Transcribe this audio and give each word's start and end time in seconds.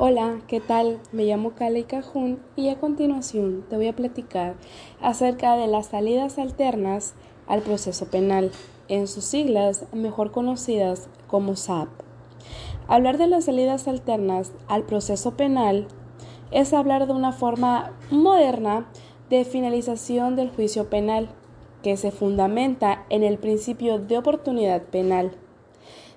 Hola, 0.00 0.42
¿qué 0.46 0.60
tal? 0.60 1.00
Me 1.10 1.24
llamo 1.24 1.54
Kale 1.56 1.82
Cajun 1.82 2.38
y 2.54 2.68
a 2.68 2.78
continuación 2.78 3.64
te 3.68 3.74
voy 3.74 3.88
a 3.88 3.96
platicar 3.96 4.54
acerca 5.00 5.56
de 5.56 5.66
las 5.66 5.86
salidas 5.86 6.38
alternas 6.38 7.14
al 7.48 7.62
proceso 7.62 8.06
penal, 8.06 8.52
en 8.86 9.08
sus 9.08 9.24
siglas 9.24 9.86
mejor 9.92 10.30
conocidas 10.30 11.08
como 11.26 11.56
SAP. 11.56 11.88
Hablar 12.86 13.18
de 13.18 13.26
las 13.26 13.46
salidas 13.46 13.88
alternas 13.88 14.52
al 14.68 14.84
proceso 14.84 15.36
penal 15.36 15.88
es 16.52 16.72
hablar 16.74 17.08
de 17.08 17.14
una 17.14 17.32
forma 17.32 17.90
moderna 18.12 18.86
de 19.30 19.44
finalización 19.44 20.36
del 20.36 20.50
juicio 20.50 20.88
penal, 20.88 21.28
que 21.82 21.96
se 21.96 22.12
fundamenta 22.12 23.04
en 23.10 23.24
el 23.24 23.36
principio 23.38 23.98
de 23.98 24.16
oportunidad 24.16 24.80
penal. 24.80 25.32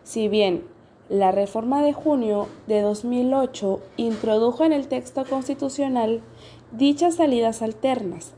Si 0.04 0.28
bien 0.28 0.66
la 1.12 1.34
reforma 1.34 1.84
de 1.84 1.92
junio 1.92 2.48
de 2.68 2.80
2008 2.80 3.82
introdujo 3.98 4.64
en 4.64 4.72
el 4.72 4.88
texto 4.88 5.26
constitucional 5.26 6.22
dichas 6.72 7.16
salidas 7.16 7.62
alternas. 7.62 8.34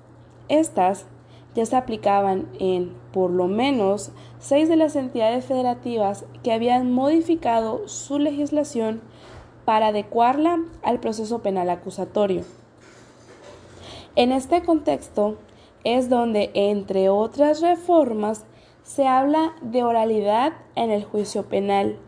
Estas 0.50 1.06
ya 1.54 1.68
se 1.68 1.76
aplicaban 1.76 2.50
en, 2.60 2.92
por 3.12 3.30
lo 3.30 3.48
menos, 3.48 4.10
seis 4.40 4.70
de 4.70 4.76
las 4.76 4.96
entidades 4.96 5.46
federativas 5.46 6.26
que 6.42 6.52
habían 6.52 6.92
modificado 6.92 7.88
su 7.88 8.18
legislación 8.18 9.02
para 9.66 9.90
adecuarla 9.90 10.60
al 10.82 11.00
proceso 11.00 11.44
penal 11.44 11.70
acusatorio. 11.70 12.42
En 14.16 14.32
este 14.32 14.64
contexto 14.64 15.38
es 15.84 16.10
donde, 16.10 16.50
entre 16.56 17.10
otras 17.10 17.62
reformas, 17.62 18.46
se 18.82 19.08
habla 19.08 19.54
de 19.62 19.84
oralidad 19.84 20.54
en 20.76 20.90
el 20.90 21.04
juicio 21.04 21.44
penal, 21.44 22.00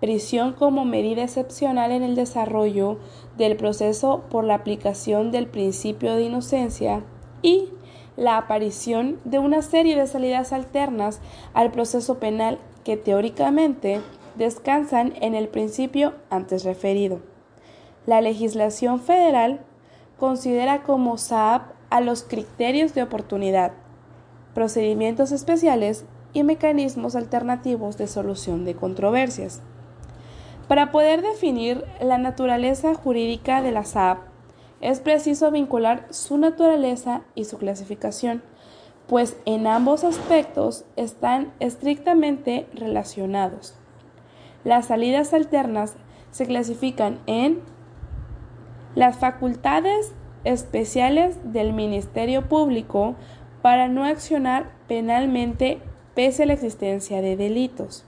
prisión 0.00 0.52
como 0.52 0.84
medida 0.84 1.22
excepcional 1.22 1.90
en 1.90 2.02
el 2.02 2.14
desarrollo 2.14 2.98
del 3.36 3.56
proceso 3.56 4.24
por 4.30 4.44
la 4.44 4.54
aplicación 4.54 5.30
del 5.30 5.46
principio 5.46 6.14
de 6.14 6.24
inocencia 6.24 7.02
y 7.42 7.70
la 8.16 8.38
aparición 8.38 9.18
de 9.24 9.38
una 9.38 9.62
serie 9.62 9.96
de 9.96 10.06
salidas 10.06 10.52
alternas 10.52 11.20
al 11.54 11.70
proceso 11.70 12.18
penal 12.18 12.58
que 12.84 12.96
teóricamente 12.96 14.00
descansan 14.36 15.14
en 15.20 15.34
el 15.34 15.48
principio 15.48 16.14
antes 16.30 16.64
referido. 16.64 17.20
La 18.06 18.20
legislación 18.20 19.00
federal 19.00 19.60
considera 20.18 20.82
como 20.82 21.18
SAP 21.18 21.72
a 21.90 22.00
los 22.00 22.22
criterios 22.22 22.94
de 22.94 23.02
oportunidad, 23.02 23.72
procedimientos 24.54 25.32
especiales 25.32 26.04
y 26.32 26.42
mecanismos 26.42 27.16
alternativos 27.16 27.96
de 27.96 28.06
solución 28.06 28.64
de 28.64 28.74
controversias. 28.74 29.62
Para 30.68 30.90
poder 30.90 31.22
definir 31.22 31.84
la 32.00 32.18
naturaleza 32.18 32.94
jurídica 32.94 33.62
de 33.62 33.70
la 33.70 33.84
SAP, 33.84 34.18
es 34.80 34.98
preciso 34.98 35.52
vincular 35.52 36.06
su 36.10 36.38
naturaleza 36.38 37.22
y 37.36 37.44
su 37.44 37.56
clasificación, 37.58 38.42
pues 39.06 39.36
en 39.44 39.68
ambos 39.68 40.02
aspectos 40.02 40.84
están 40.96 41.52
estrictamente 41.60 42.66
relacionados. 42.74 43.76
Las 44.64 44.86
salidas 44.86 45.32
alternas 45.32 45.94
se 46.32 46.46
clasifican 46.46 47.20
en 47.26 47.60
las 48.96 49.18
facultades 49.18 50.12
especiales 50.42 51.38
del 51.52 51.74
Ministerio 51.74 52.48
Público 52.48 53.14
para 53.62 53.86
no 53.88 54.04
accionar 54.04 54.72
penalmente 54.88 55.80
pese 56.16 56.42
a 56.42 56.46
la 56.46 56.54
existencia 56.54 57.22
de 57.22 57.36
delitos 57.36 58.05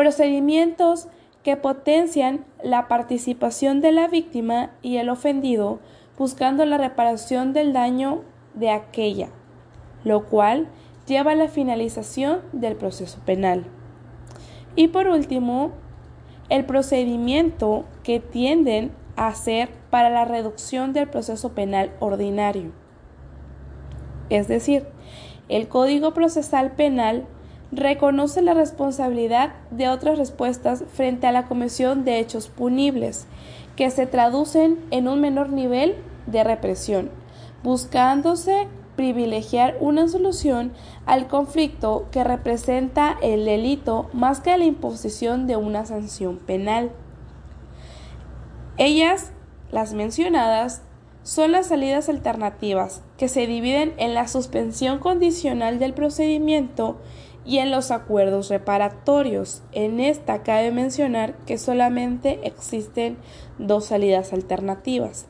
procedimientos 0.00 1.08
que 1.42 1.58
potencian 1.58 2.46
la 2.64 2.88
participación 2.88 3.82
de 3.82 3.92
la 3.92 4.08
víctima 4.08 4.70
y 4.80 4.96
el 4.96 5.10
ofendido 5.10 5.78
buscando 6.16 6.64
la 6.64 6.78
reparación 6.78 7.52
del 7.52 7.74
daño 7.74 8.22
de 8.54 8.70
aquella, 8.70 9.28
lo 10.02 10.24
cual 10.24 10.68
lleva 11.06 11.32
a 11.32 11.34
la 11.34 11.48
finalización 11.48 12.40
del 12.52 12.76
proceso 12.76 13.18
penal. 13.26 13.66
Y 14.74 14.88
por 14.88 15.06
último, 15.06 15.72
el 16.48 16.64
procedimiento 16.64 17.84
que 18.02 18.20
tienden 18.20 18.92
a 19.16 19.26
hacer 19.26 19.68
para 19.90 20.08
la 20.08 20.24
reducción 20.24 20.94
del 20.94 21.10
proceso 21.10 21.50
penal 21.50 21.92
ordinario. 22.00 22.72
Es 24.30 24.48
decir, 24.48 24.86
el 25.50 25.68
Código 25.68 26.14
Procesal 26.14 26.70
Penal 26.70 27.26
reconoce 27.72 28.42
la 28.42 28.54
responsabilidad 28.54 29.52
de 29.70 29.88
otras 29.88 30.18
respuestas 30.18 30.84
frente 30.92 31.26
a 31.26 31.32
la 31.32 31.46
comisión 31.46 32.04
de 32.04 32.18
hechos 32.18 32.48
punibles, 32.48 33.26
que 33.76 33.90
se 33.90 34.06
traducen 34.06 34.78
en 34.90 35.08
un 35.08 35.20
menor 35.20 35.50
nivel 35.50 35.96
de 36.26 36.44
represión, 36.44 37.10
buscándose 37.62 38.68
privilegiar 38.96 39.76
una 39.80 40.08
solución 40.08 40.72
al 41.06 41.26
conflicto 41.26 42.06
que 42.10 42.24
representa 42.24 43.16
el 43.22 43.44
delito 43.44 44.10
más 44.12 44.40
que 44.40 44.56
la 44.58 44.64
imposición 44.64 45.46
de 45.46 45.56
una 45.56 45.86
sanción 45.86 46.36
penal. 46.36 46.90
Ellas, 48.76 49.32
las 49.70 49.94
mencionadas, 49.94 50.82
son 51.22 51.52
las 51.52 51.68
salidas 51.68 52.08
alternativas, 52.08 53.02
que 53.16 53.28
se 53.28 53.46
dividen 53.46 53.94
en 53.98 54.14
la 54.14 54.26
suspensión 54.26 54.98
condicional 54.98 55.78
del 55.78 55.94
procedimiento 55.94 56.98
y 57.44 57.58
en 57.58 57.70
los 57.70 57.90
acuerdos 57.90 58.48
reparatorios. 58.48 59.62
En 59.72 60.00
esta 60.00 60.42
cabe 60.42 60.70
mencionar 60.70 61.34
que 61.46 61.58
solamente 61.58 62.40
existen 62.44 63.16
dos 63.58 63.86
salidas 63.86 64.32
alternativas. 64.32 65.26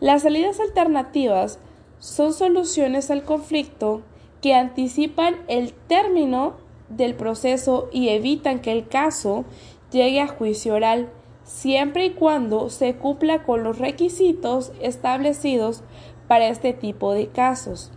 Las 0.00 0.22
salidas 0.22 0.60
alternativas 0.60 1.58
son 1.98 2.32
soluciones 2.32 3.10
al 3.10 3.24
conflicto 3.24 4.02
que 4.40 4.54
anticipan 4.54 5.36
el 5.48 5.72
término 5.72 6.54
del 6.88 7.14
proceso 7.14 7.88
y 7.92 8.08
evitan 8.08 8.60
que 8.60 8.72
el 8.72 8.86
caso 8.86 9.44
llegue 9.90 10.20
a 10.20 10.28
juicio 10.28 10.74
oral, 10.74 11.08
siempre 11.44 12.06
y 12.06 12.10
cuando 12.10 12.70
se 12.70 12.94
cumpla 12.94 13.42
con 13.42 13.64
los 13.64 13.78
requisitos 13.78 14.72
establecidos 14.80 15.82
para 16.28 16.48
este 16.48 16.72
tipo 16.72 17.12
de 17.12 17.28
casos. 17.28 17.90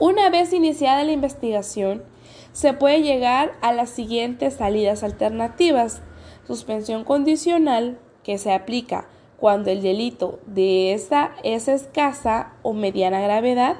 Una 0.00 0.30
vez 0.30 0.52
iniciada 0.52 1.02
la 1.02 1.10
investigación, 1.10 2.04
se 2.52 2.72
puede 2.72 3.02
llegar 3.02 3.52
a 3.60 3.72
las 3.72 3.90
siguientes 3.90 4.54
salidas 4.54 5.02
alternativas. 5.02 6.02
Suspensión 6.46 7.02
condicional, 7.02 7.98
que 8.22 8.38
se 8.38 8.52
aplica 8.52 9.08
cuando 9.38 9.70
el 9.70 9.82
delito 9.82 10.38
de 10.46 10.92
esa 10.92 11.32
es 11.42 11.66
escasa 11.66 12.52
o 12.62 12.74
mediana 12.74 13.20
gravedad, 13.20 13.76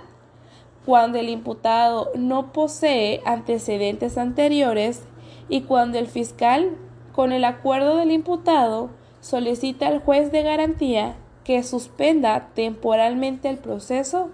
cuando 0.84 1.18
el 1.18 1.28
imputado 1.28 2.10
no 2.16 2.52
posee 2.52 3.20
antecedentes 3.24 4.18
anteriores 4.18 5.02
y 5.48 5.62
cuando 5.62 5.98
el 5.98 6.08
fiscal, 6.08 6.76
con 7.12 7.30
el 7.30 7.44
acuerdo 7.44 7.96
del 7.96 8.10
imputado, 8.10 8.90
solicita 9.20 9.86
al 9.86 10.00
juez 10.00 10.32
de 10.32 10.42
garantía 10.42 11.16
que 11.44 11.62
suspenda 11.62 12.48
temporalmente 12.54 13.48
el 13.48 13.58
proceso 13.58 14.30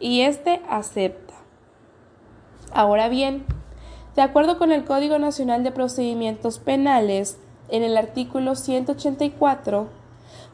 y 0.00 0.22
éste 0.22 0.60
acepta. 0.68 1.27
Ahora 2.72 3.08
bien, 3.08 3.44
de 4.14 4.22
acuerdo 4.22 4.58
con 4.58 4.72
el 4.72 4.84
Código 4.84 5.18
Nacional 5.18 5.64
de 5.64 5.72
Procedimientos 5.72 6.58
Penales, 6.58 7.38
en 7.68 7.82
el 7.82 7.96
artículo 7.96 8.54
184 8.54 9.88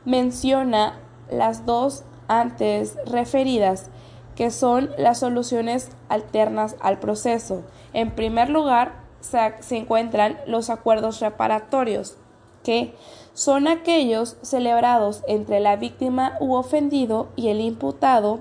menciona 0.04 0.98
las 1.30 1.64
dos 1.66 2.04
antes 2.28 2.97
referidas, 3.06 3.91
que 4.34 4.50
son 4.50 4.91
las 4.98 5.20
soluciones 5.20 5.91
alternas 6.08 6.76
al 6.80 6.98
proceso. 6.98 7.62
En 7.92 8.14
primer 8.14 8.50
lugar, 8.50 9.04
se, 9.20 9.76
encuentran 9.76 10.38
los 10.47 10.70
acuerdos 10.70 11.20
reparatorios, 11.20 12.16
que 12.62 12.94
son 13.32 13.68
aquellos 13.68 14.36
celebrados 14.42 15.22
entre 15.27 15.60
la 15.60 15.77
víctima 15.77 16.36
u 16.41 16.54
ofendido 16.54 17.28
y 17.36 17.48
el 17.48 17.60
imputado, 17.60 18.41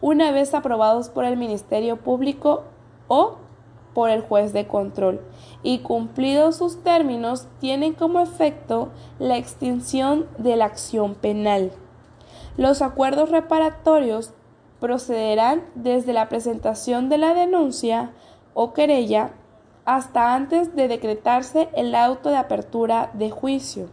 una 0.00 0.30
vez 0.30 0.54
aprobados 0.54 1.08
por 1.08 1.24
el 1.24 1.36
Ministerio 1.36 1.96
Público 1.96 2.64
o 3.08 3.36
por 3.94 4.10
el 4.10 4.22
juez 4.22 4.52
de 4.52 4.68
control 4.68 5.20
y 5.64 5.80
cumplidos 5.80 6.56
sus 6.56 6.82
términos 6.84 7.48
tienen 7.58 7.94
como 7.94 8.20
efecto 8.20 8.90
la 9.18 9.36
extinción 9.36 10.26
de 10.38 10.54
la 10.54 10.66
acción 10.66 11.14
penal. 11.16 11.72
Los 12.56 12.80
acuerdos 12.80 13.30
reparatorios 13.30 14.32
procederán 14.78 15.64
desde 15.74 16.12
la 16.12 16.28
presentación 16.28 17.08
de 17.08 17.18
la 17.18 17.34
denuncia 17.34 18.12
o 18.54 18.72
querella 18.72 19.32
hasta 19.84 20.34
antes 20.34 20.76
de 20.76 20.86
decretarse 20.86 21.68
el 21.74 21.94
auto 21.94 22.28
de 22.28 22.36
apertura 22.36 23.10
de 23.14 23.30
juicio. 23.30 23.88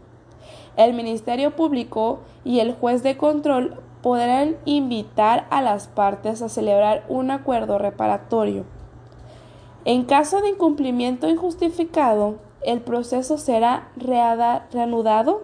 El 0.78 0.94
Ministerio 0.94 1.56
Público 1.56 2.20
y 2.44 2.60
el 2.60 2.76
juez 2.76 3.02
de 3.02 3.18
control 3.18 3.82
podrán 4.04 4.58
invitar 4.66 5.48
a 5.50 5.62
las 5.64 5.88
partes 5.88 6.44
a 6.44 6.50
celebrar 6.50 7.06
un 7.08 7.32
acuerdo 7.32 7.80
reparatorio 7.80 8.66
en 9.86 10.04
caso 10.04 10.42
de 10.42 10.50
incumplimiento 10.50 11.30
injustificado, 11.30 12.40
el 12.64 12.82
proceso 12.82 13.38
será 13.38 13.92
reanudado 13.96 15.44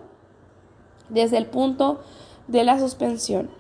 desde 1.10 1.38
el 1.38 1.46
punto 1.46 2.02
de 2.48 2.64
la 2.64 2.80
suspensión. 2.80 3.52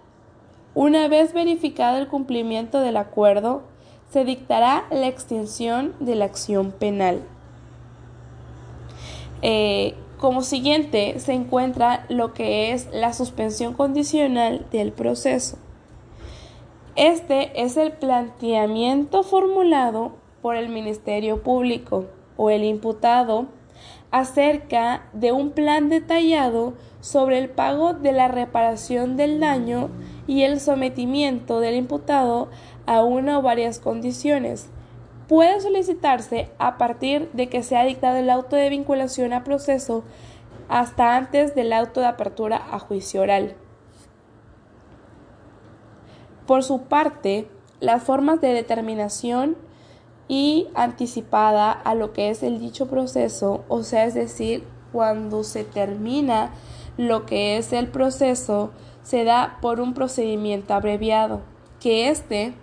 Una 0.73 1.07
vez 1.07 1.33
verificado 1.33 1.97
el 1.97 2.07
cumplimiento 2.07 2.79
del 2.79 2.97
acuerdo, 2.97 3.61
se 4.09 4.25
dictará 4.25 4.85
la 4.89 5.07
extinción 5.07 5.93
de 5.99 6.15
la 6.15 6.25
acción 6.25 6.71
penal. 6.71 7.21
Eh, 9.43 9.95
como 10.17 10.41
siguiente 10.41 11.19
se 11.19 11.33
encuentra 11.33 12.05
lo 12.09 12.33
que 12.33 12.71
es 12.71 12.89
la 12.91 13.13
suspensión 13.13 13.73
condicional 13.73 14.65
del 14.71 14.91
proceso. 14.91 15.57
Este 16.95 17.63
es 17.63 17.77
el 17.77 17.93
planteamiento 17.93 19.23
formulado 19.23 20.20
por 20.41 20.55
el 20.55 20.69
Ministerio 20.69 21.43
Público 21.43 22.05
o 22.37 22.49
el 22.49 22.63
imputado 22.63 23.47
acerca 24.11 25.03
de 25.13 25.31
un 25.31 25.51
plan 25.51 25.89
detallado 25.89 26.73
sobre 26.99 27.39
el 27.39 27.49
pago 27.49 27.93
de 27.93 28.11
la 28.11 28.27
reparación 28.27 29.17
del 29.17 29.39
daño 29.39 29.89
y 30.27 30.43
el 30.43 30.59
sometimiento 30.59 31.59
del 31.59 31.75
imputado 31.75 32.49
a 32.85 33.03
una 33.03 33.39
o 33.39 33.41
varias 33.41 33.79
condiciones. 33.79 34.69
Puede 35.27 35.61
solicitarse 35.61 36.49
a 36.57 36.77
partir 36.77 37.29
de 37.31 37.47
que 37.47 37.63
se 37.63 37.81
dictado 37.85 38.17
el 38.17 38.29
auto 38.29 38.55
de 38.55 38.69
vinculación 38.69 39.31
a 39.33 39.43
proceso 39.43 40.03
hasta 40.67 41.15
antes 41.15 41.55
del 41.55 41.71
auto 41.73 42.01
de 42.01 42.07
apertura 42.07 42.61
a 42.71 42.79
juicio 42.79 43.21
oral. 43.21 43.55
Por 46.45 46.63
su 46.63 46.83
parte, 46.83 47.47
las 47.79 48.03
formas 48.03 48.41
de 48.41 48.53
determinación 48.53 49.55
y 50.31 50.69
anticipada 50.75 51.73
a 51.73 51.93
lo 51.93 52.13
que 52.13 52.29
es 52.29 52.41
el 52.41 52.57
dicho 52.57 52.87
proceso, 52.87 53.65
o 53.67 53.83
sea, 53.83 54.05
es 54.05 54.13
decir, 54.13 54.63
cuando 54.93 55.43
se 55.43 55.65
termina 55.65 56.51
lo 56.95 57.25
que 57.25 57.57
es 57.57 57.73
el 57.73 57.89
proceso, 57.89 58.71
se 59.03 59.25
da 59.25 59.57
por 59.61 59.81
un 59.81 59.93
procedimiento 59.93 60.73
abreviado, 60.73 61.41
que 61.81 62.07
este 62.07 62.53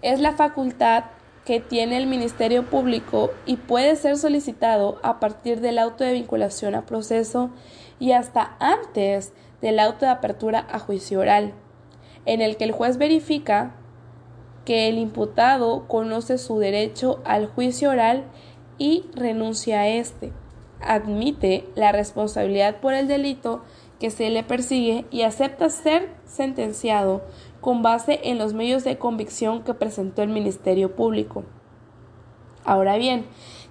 es 0.00 0.20
la 0.20 0.34
facultad 0.34 1.06
que 1.44 1.58
tiene 1.58 1.96
el 1.96 2.06
Ministerio 2.06 2.70
Público 2.70 3.30
y 3.46 3.56
puede 3.56 3.96
ser 3.96 4.16
solicitado 4.16 5.00
a 5.02 5.18
partir 5.18 5.60
del 5.60 5.80
auto 5.80 6.04
de 6.04 6.12
vinculación 6.12 6.76
a 6.76 6.86
proceso 6.86 7.50
y 7.98 8.12
hasta 8.12 8.56
antes 8.60 9.32
del 9.60 9.80
auto 9.80 10.06
de 10.06 10.12
apertura 10.12 10.68
a 10.70 10.78
juicio 10.78 11.18
oral, 11.18 11.52
en 12.26 12.42
el 12.42 12.56
que 12.56 12.62
el 12.62 12.70
juez 12.70 12.96
verifica 12.96 13.74
que 14.68 14.86
el 14.86 14.98
imputado 14.98 15.88
conoce 15.88 16.36
su 16.36 16.58
derecho 16.58 17.22
al 17.24 17.46
juicio 17.46 17.88
oral 17.88 18.24
y 18.76 19.06
renuncia 19.14 19.80
a 19.80 19.88
éste, 19.88 20.30
admite 20.82 21.64
la 21.74 21.90
responsabilidad 21.90 22.78
por 22.78 22.92
el 22.92 23.08
delito 23.08 23.62
que 23.98 24.10
se 24.10 24.28
le 24.28 24.42
persigue 24.42 25.06
y 25.10 25.22
acepta 25.22 25.70
ser 25.70 26.10
sentenciado 26.26 27.22
con 27.62 27.80
base 27.80 28.20
en 28.24 28.36
los 28.36 28.52
medios 28.52 28.84
de 28.84 28.98
convicción 28.98 29.62
que 29.62 29.72
presentó 29.72 30.20
el 30.20 30.28
Ministerio 30.28 30.94
Público. 30.94 31.44
Ahora 32.62 32.98
bien, 32.98 33.24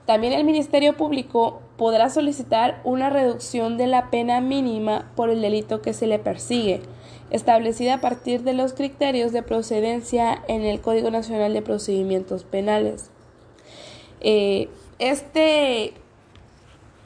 también 0.08 0.34
el 0.34 0.46
Ministerio 0.46 0.98
Público 0.98 1.62
podrá 1.78 2.10
solicitar 2.10 2.82
una 2.84 3.12
reducción 3.12 3.78
de 3.78 3.86
la 3.86 4.10
pena 4.10 4.42
mínima 4.42 5.12
por 5.16 5.30
el 5.30 5.42
delito 5.42 5.84
que 5.84 5.94
se 5.94 6.08
le 6.08 6.18
persigue, 6.18 6.82
establecida 7.30 7.96
a 7.96 8.02
partir 8.02 8.44
de 8.44 8.54
los 8.54 8.74
criterios 8.74 9.32
de 9.32 9.44
procedencia 9.44 10.44
en 10.48 10.62
el 10.62 10.82
Código 10.82 11.12
Nacional 11.12 11.54
de 11.54 11.62
Procedimientos 11.62 12.44
Penales. 12.44 13.12
Eh, 14.22 14.70
este, 15.00 15.94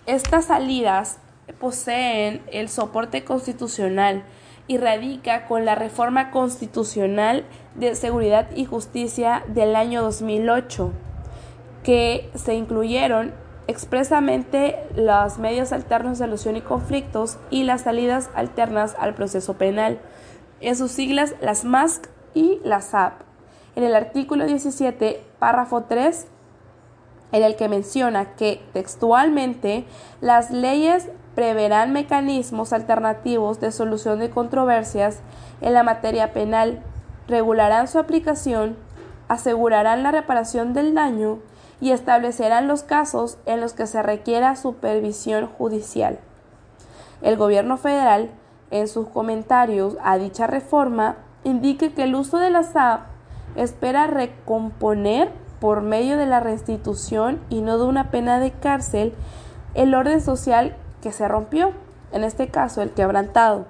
estas 0.05 0.45
salidas 0.45 1.19
poseen 1.59 2.41
el 2.51 2.69
soporte 2.69 3.23
constitucional 3.23 4.23
y 4.67 4.77
radica 4.77 5.47
con 5.47 5.65
la 5.65 5.75
reforma 5.75 6.31
constitucional 6.31 7.45
de 7.75 7.95
seguridad 7.95 8.49
y 8.55 8.65
justicia 8.65 9.43
del 9.47 9.75
año 9.75 10.01
2008, 10.01 10.93
que 11.83 12.29
se 12.35 12.53
incluyeron 12.53 13.33
expresamente 13.67 14.77
los 14.95 15.37
medios 15.37 15.71
alternos 15.71 16.19
de 16.19 16.25
solución 16.25 16.55
y 16.55 16.61
conflictos 16.61 17.37
y 17.49 17.63
las 17.63 17.81
salidas 17.81 18.29
alternas 18.35 18.95
al 18.99 19.13
proceso 19.13 19.55
penal, 19.55 19.99
en 20.59 20.75
sus 20.75 20.91
siglas 20.91 21.35
las 21.41 21.65
MASC 21.65 22.07
y 22.33 22.59
las 22.63 22.85
SAP. 22.85 23.21
En 23.75 23.83
el 23.83 23.95
artículo 23.95 24.45
17, 24.45 25.23
párrafo 25.39 25.83
3, 25.83 26.27
en 27.31 27.43
el 27.43 27.55
que 27.55 27.69
menciona 27.69 28.35
que 28.35 28.61
textualmente 28.73 29.85
las 30.19 30.51
leyes 30.51 31.09
preverán 31.35 31.93
mecanismos 31.93 32.73
alternativos 32.73 33.59
de 33.61 33.71
solución 33.71 34.19
de 34.19 34.29
controversias 34.29 35.19
en 35.61 35.73
la 35.73 35.83
materia 35.83 36.33
penal, 36.33 36.83
regularán 37.27 37.87
su 37.87 37.99
aplicación, 37.99 38.75
asegurarán 39.29 40.03
la 40.03 40.11
reparación 40.11 40.73
del 40.73 40.93
daño 40.93 41.39
y 41.81 41.91
establecerán 41.91 42.67
los 42.67 42.83
casos 42.83 43.37
en 43.45 43.59
los 43.59 43.73
que 43.73 43.87
se 43.87 44.01
requiera 44.01 44.55
supervisión 44.55 45.47
judicial. 45.47 46.19
El 47.21 47.35
gobierno 47.35 47.77
federal, 47.77 48.29
en 48.69 48.87
sus 48.87 49.07
comentarios 49.07 49.97
a 50.01 50.17
dicha 50.17 50.47
reforma, 50.47 51.17
indique 51.43 51.93
que 51.93 52.03
el 52.03 52.15
uso 52.15 52.37
de 52.37 52.51
la 52.51 52.63
SAP 52.63 53.01
espera 53.55 54.07
recomponer 54.07 55.31
por 55.59 55.81
medio 55.81 56.17
de 56.17 56.25
la 56.25 56.39
restitución 56.39 57.41
y 57.49 57.61
no 57.61 57.77
de 57.77 57.85
una 57.85 58.11
pena 58.11 58.39
de 58.39 58.51
cárcel 58.51 59.13
el 59.73 59.93
orden 59.93 60.21
social 60.21 60.75
que 61.01 61.11
se 61.11 61.27
rompió, 61.27 61.71
en 62.11 62.23
este 62.23 62.49
caso 62.49 62.81
el 62.81 62.91
quebrantado. 62.91 63.65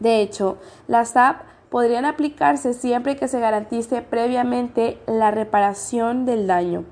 De 0.00 0.20
hecho, 0.20 0.58
las 0.86 1.10
SAP 1.10 1.42
podrían 1.70 2.04
aplicarse 2.04 2.72
siempre 2.72 3.16
que 3.16 3.28
se 3.28 3.40
garantice 3.40 4.02
previamente 4.02 5.00
la 5.06 5.30
reparación 5.30 6.24
del 6.24 6.46
daño. 6.46 6.84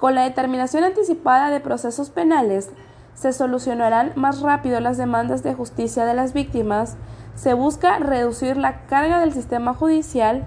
Con 0.00 0.14
la 0.14 0.22
determinación 0.22 0.82
anticipada 0.82 1.50
de 1.50 1.60
procesos 1.60 2.08
penales, 2.08 2.70
se 3.12 3.34
solucionarán 3.34 4.12
más 4.16 4.40
rápido 4.40 4.80
las 4.80 4.96
demandas 4.96 5.42
de 5.42 5.52
justicia 5.52 6.06
de 6.06 6.14
las 6.14 6.32
víctimas, 6.32 6.96
se 7.34 7.52
busca 7.52 7.98
reducir 7.98 8.56
la 8.56 8.86
carga 8.86 9.20
del 9.20 9.34
sistema 9.34 9.74
judicial, 9.74 10.46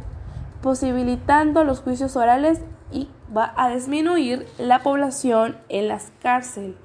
posibilitando 0.64 1.64
los 1.64 1.82
juicios 1.82 2.16
orales 2.16 2.62
y 2.92 3.10
va 3.36 3.54
a 3.56 3.70
disminuir 3.70 4.48
la 4.58 4.80
población 4.82 5.58
en 5.70 5.88
las 5.88 6.12
cárceles. 6.24 6.76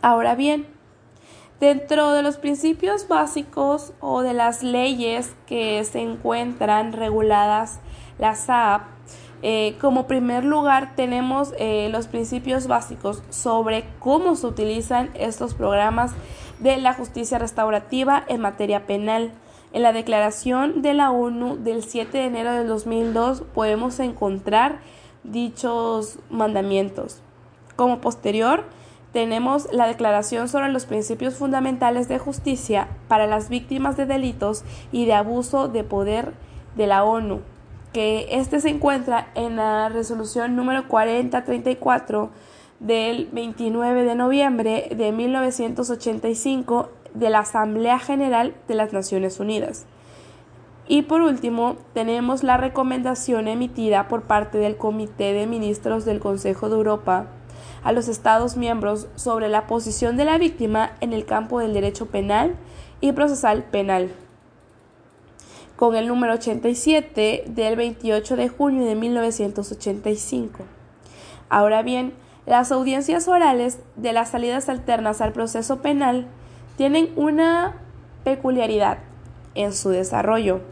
Ahora 0.00 0.34
bien, 0.34 0.66
dentro 1.60 2.12
de 2.12 2.22
los 2.22 2.38
principios 2.38 3.06
básicos 3.06 3.92
o 4.00 4.22
de 4.22 4.32
las 4.32 4.62
leyes 4.62 5.34
que 5.46 5.84
se 5.84 6.00
encuentran 6.00 6.94
reguladas 6.94 7.80
la 8.18 8.34
SAP, 8.34 8.82
eh, 9.42 9.76
como 9.80 10.06
primer 10.06 10.44
lugar 10.44 10.94
tenemos 10.96 11.52
eh, 11.58 11.88
los 11.92 12.08
principios 12.08 12.66
básicos 12.66 13.22
sobre 13.30 13.84
cómo 14.00 14.34
se 14.34 14.46
utilizan 14.46 15.10
estos 15.14 15.54
programas 15.54 16.12
de 16.58 16.76
la 16.78 16.94
justicia 16.94 17.38
restaurativa 17.38 18.24
en 18.28 18.40
materia 18.40 18.86
penal. 18.86 19.32
En 19.72 19.82
la 19.82 19.92
declaración 19.92 20.82
de 20.82 20.94
la 20.94 21.10
ONU 21.10 21.56
del 21.56 21.84
7 21.84 22.18
de 22.18 22.24
enero 22.24 22.52
del 22.52 22.66
2002 22.66 23.42
podemos 23.54 24.00
encontrar 24.00 24.80
dichos 25.22 26.18
mandamientos. 26.30 27.22
Como 27.76 28.00
posterior, 28.00 28.64
tenemos 29.12 29.72
la 29.72 29.86
Declaración 29.86 30.48
sobre 30.48 30.68
los 30.68 30.84
Principios 30.84 31.34
Fundamentales 31.34 32.08
de 32.08 32.18
Justicia 32.18 32.88
para 33.08 33.26
las 33.26 33.48
Víctimas 33.48 33.96
de 33.96 34.06
Delitos 34.06 34.64
y 34.92 35.06
de 35.06 35.14
Abuso 35.14 35.68
de 35.68 35.84
Poder 35.84 36.32
de 36.76 36.86
la 36.86 37.04
ONU, 37.04 37.40
que 37.92 38.28
este 38.30 38.60
se 38.60 38.68
encuentra 38.68 39.28
en 39.34 39.56
la 39.56 39.88
resolución 39.88 40.56
número 40.56 40.88
4034 40.88 42.30
del 42.80 43.28
29 43.32 44.04
de 44.04 44.14
noviembre 44.14 44.88
de 44.94 45.12
1985 45.12 46.90
de 47.14 47.30
la 47.30 47.40
Asamblea 47.40 47.98
General 47.98 48.54
de 48.68 48.74
las 48.74 48.92
Naciones 48.92 49.40
Unidas. 49.40 49.86
Y 50.86 51.02
por 51.02 51.20
último, 51.20 51.76
tenemos 51.92 52.42
la 52.42 52.56
recomendación 52.56 53.46
emitida 53.48 54.08
por 54.08 54.22
parte 54.22 54.58
del 54.58 54.76
Comité 54.76 55.32
de 55.34 55.46
Ministros 55.46 56.04
del 56.04 56.20
Consejo 56.20 56.68
de 56.68 56.76
Europa 56.76 57.26
a 57.82 57.92
los 57.92 58.08
Estados 58.08 58.56
miembros 58.56 59.08
sobre 59.14 59.48
la 59.48 59.66
posición 59.66 60.16
de 60.16 60.24
la 60.24 60.38
víctima 60.38 60.92
en 61.00 61.12
el 61.12 61.26
campo 61.26 61.60
del 61.60 61.74
derecho 61.74 62.06
penal 62.06 62.54
y 63.00 63.12
procesal 63.12 63.64
penal 63.64 64.10
con 65.78 65.94
el 65.94 66.08
número 66.08 66.34
87 66.34 67.44
del 67.46 67.76
28 67.76 68.34
de 68.34 68.48
junio 68.48 68.84
de 68.84 68.96
1985. 68.96 70.64
Ahora 71.48 71.82
bien, 71.82 72.14
las 72.46 72.72
audiencias 72.72 73.28
orales 73.28 73.78
de 73.94 74.12
las 74.12 74.30
salidas 74.30 74.68
alternas 74.68 75.20
al 75.20 75.32
proceso 75.32 75.80
penal 75.80 76.26
tienen 76.76 77.10
una 77.14 77.76
peculiaridad 78.24 78.98
en 79.54 79.72
su 79.72 79.90
desarrollo 79.90 80.62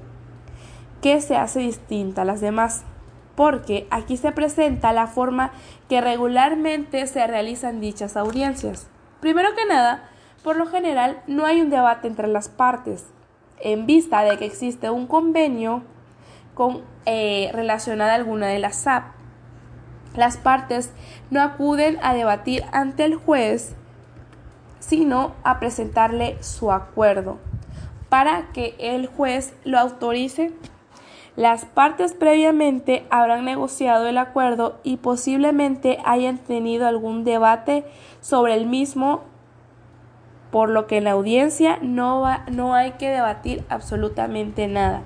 que 1.02 1.20
se 1.20 1.36
hace 1.36 1.60
distinta 1.60 2.22
a 2.22 2.24
las 2.24 2.40
demás, 2.40 2.82
porque 3.36 3.86
aquí 3.92 4.16
se 4.16 4.32
presenta 4.32 4.92
la 4.92 5.06
forma 5.06 5.52
que 5.88 6.00
regularmente 6.00 7.06
se 7.06 7.24
realizan 7.28 7.80
dichas 7.80 8.16
audiencias. 8.16 8.88
Primero 9.20 9.54
que 9.54 9.66
nada, 9.66 10.10
Por 10.42 10.56
lo 10.56 10.66
general, 10.66 11.22
no 11.26 11.44
hay 11.44 11.60
un 11.60 11.70
debate 11.70 12.06
entre 12.06 12.28
las 12.28 12.48
partes, 12.48 13.04
en 13.66 13.84
vista 13.84 14.22
de 14.22 14.38
que 14.38 14.46
existe 14.46 14.90
un 14.90 15.08
convenio 15.08 15.82
con, 16.54 16.82
eh, 17.04 17.50
a 17.52 18.14
alguna 18.14 18.46
de 18.46 18.60
las 18.60 18.76
SAP. 18.76 19.06
Las 20.14 20.36
partes 20.36 20.92
no 21.30 21.42
acuden 21.42 21.98
a 22.00 22.14
debatir 22.14 22.62
ante 22.70 23.04
el 23.04 23.16
juez, 23.16 23.74
sino 24.78 25.34
a 25.42 25.58
presentarle 25.58 26.40
su 26.44 26.70
acuerdo 26.70 27.38
para 28.08 28.52
que 28.52 28.76
el 28.78 29.08
juez 29.08 29.56
lo 29.64 29.80
autorice. 29.80 30.52
Las 31.34 31.64
partes 31.64 32.14
previamente 32.14 33.04
habrán 33.10 33.44
negociado 33.44 34.06
el 34.06 34.16
acuerdo 34.16 34.78
y 34.84 34.98
posiblemente 34.98 35.98
hayan 36.04 36.38
tenido 36.38 36.86
algún 36.86 37.24
debate 37.24 37.84
sobre 38.20 38.54
el 38.54 38.66
mismo, 38.66 39.24
por 40.56 40.70
lo 40.70 40.86
que 40.86 40.96
en 40.96 41.04
la 41.04 41.10
audiencia 41.10 41.78
no, 41.82 42.22
va, 42.22 42.46
no 42.50 42.72
hay 42.72 42.92
que 42.92 43.10
debatir 43.10 43.62
absolutamente 43.68 44.66
nada. 44.68 45.02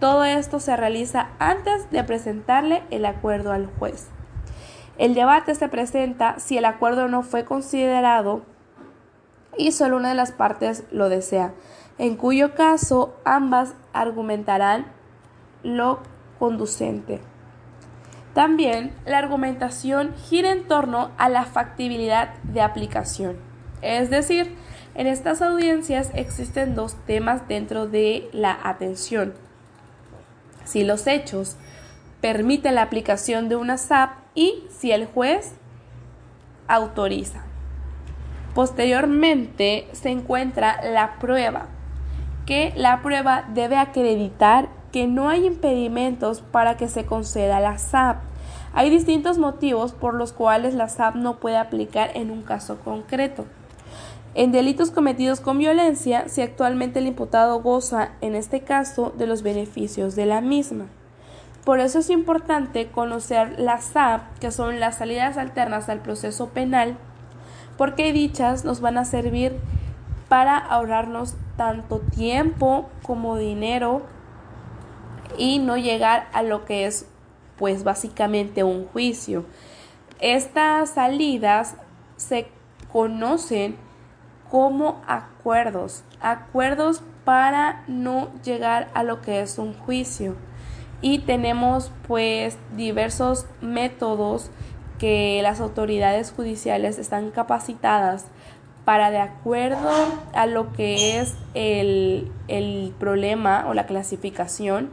Todo 0.00 0.24
esto 0.24 0.60
se 0.60 0.74
realiza 0.78 1.28
antes 1.38 1.90
de 1.90 2.02
presentarle 2.04 2.84
el 2.90 3.04
acuerdo 3.04 3.52
al 3.52 3.66
juez. 3.66 4.08
El 4.96 5.12
debate 5.12 5.54
se 5.56 5.68
presenta 5.68 6.38
si 6.38 6.56
el 6.56 6.64
acuerdo 6.64 7.06
no 7.08 7.22
fue 7.22 7.44
considerado 7.44 8.46
y 9.58 9.72
solo 9.72 9.98
una 9.98 10.08
de 10.08 10.14
las 10.14 10.32
partes 10.32 10.84
lo 10.90 11.10
desea, 11.10 11.52
en 11.98 12.16
cuyo 12.16 12.54
caso 12.54 13.14
ambas 13.26 13.74
argumentarán 13.92 14.86
lo 15.62 15.98
conducente. 16.38 17.20
También 18.32 18.94
la 19.04 19.18
argumentación 19.18 20.14
gira 20.14 20.50
en 20.50 20.66
torno 20.66 21.10
a 21.18 21.28
la 21.28 21.44
factibilidad 21.44 22.32
de 22.44 22.62
aplicación. 22.62 23.36
Es 23.82 24.08
decir, 24.08 24.56
en 24.94 25.06
estas 25.06 25.42
audiencias 25.42 26.10
existen 26.14 26.74
dos 26.74 26.94
temas 27.06 27.46
dentro 27.48 27.86
de 27.86 28.28
la 28.32 28.58
atención. 28.62 29.34
Si 30.64 30.84
los 30.84 31.06
hechos 31.06 31.56
permiten 32.20 32.76
la 32.76 32.82
aplicación 32.82 33.48
de 33.48 33.56
una 33.56 33.76
SAP 33.76 34.12
y 34.34 34.64
si 34.70 34.92
el 34.92 35.06
juez 35.06 35.54
autoriza. 36.68 37.44
Posteriormente 38.54 39.88
se 39.92 40.10
encuentra 40.10 40.80
la 40.82 41.18
prueba, 41.18 41.66
que 42.46 42.72
la 42.76 43.02
prueba 43.02 43.44
debe 43.52 43.76
acreditar 43.76 44.68
que 44.92 45.08
no 45.08 45.28
hay 45.28 45.44
impedimentos 45.44 46.40
para 46.40 46.76
que 46.76 46.88
se 46.88 47.04
conceda 47.04 47.58
la 47.58 47.78
SAP. 47.78 48.18
Hay 48.72 48.90
distintos 48.90 49.38
motivos 49.38 49.92
por 49.92 50.14
los 50.14 50.32
cuales 50.32 50.74
la 50.74 50.88
SAP 50.88 51.16
no 51.16 51.40
puede 51.40 51.56
aplicar 51.56 52.12
en 52.14 52.30
un 52.30 52.42
caso 52.42 52.78
concreto. 52.78 53.44
En 54.34 54.50
delitos 54.50 54.90
cometidos 54.90 55.40
con 55.40 55.58
violencia, 55.58 56.28
si 56.28 56.42
actualmente 56.42 56.98
el 56.98 57.06
imputado 57.06 57.60
goza, 57.62 58.10
en 58.20 58.34
este 58.34 58.62
caso, 58.62 59.12
de 59.16 59.28
los 59.28 59.42
beneficios 59.42 60.16
de 60.16 60.26
la 60.26 60.40
misma. 60.40 60.86
Por 61.64 61.78
eso 61.78 62.00
es 62.00 62.10
importante 62.10 62.88
conocer 62.88 63.58
las 63.60 63.84
SAP, 63.84 64.38
que 64.40 64.50
son 64.50 64.80
las 64.80 64.98
salidas 64.98 65.38
alternas 65.38 65.88
al 65.88 66.00
proceso 66.00 66.48
penal, 66.48 66.98
porque 67.78 68.12
dichas 68.12 68.64
nos 68.64 68.80
van 68.80 68.98
a 68.98 69.04
servir 69.04 69.56
para 70.28 70.58
ahorrarnos 70.58 71.36
tanto 71.56 72.00
tiempo 72.00 72.88
como 73.02 73.36
dinero 73.36 74.02
y 75.38 75.60
no 75.60 75.76
llegar 75.76 76.28
a 76.32 76.42
lo 76.42 76.64
que 76.64 76.86
es 76.86 77.06
pues 77.56 77.84
básicamente 77.84 78.64
un 78.64 78.86
juicio. 78.86 79.44
Estas 80.20 80.90
salidas 80.90 81.76
se 82.16 82.48
conocen 82.92 83.76
como 84.54 85.02
acuerdos, 85.08 86.04
acuerdos 86.20 87.02
para 87.24 87.82
no 87.88 88.28
llegar 88.44 88.88
a 88.94 89.02
lo 89.02 89.20
que 89.20 89.40
es 89.40 89.58
un 89.58 89.74
juicio 89.74 90.36
y 91.00 91.18
tenemos 91.18 91.90
pues 92.06 92.56
diversos 92.76 93.46
métodos 93.60 94.52
que 95.00 95.40
las 95.42 95.58
autoridades 95.58 96.30
judiciales 96.30 97.00
están 97.00 97.32
capacitadas 97.32 98.26
para 98.84 99.10
de 99.10 99.18
acuerdo 99.18 99.90
a 100.34 100.46
lo 100.46 100.72
que 100.72 101.18
es 101.18 101.34
el, 101.54 102.30
problema 103.00 103.66
o 103.66 103.74
la 103.74 103.86
clasificación, 103.86 104.90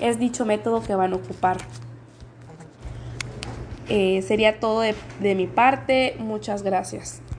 es 0.00 0.18
dicho 0.18 0.44
método 0.44 0.82
que 0.82 0.96
van 0.96 1.12
a 1.12 1.16
ocupar. 1.16 1.58
Eh, 3.88 4.22
sería 4.22 4.58
todo 4.58 4.80
de 4.80 5.34
mi 5.36 5.46
parte. 5.46 6.16
Muchas 6.18 6.64
gracias. 6.64 7.22